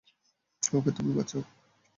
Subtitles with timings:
[0.63, 1.41] ওকে তুমি বাঁচাও।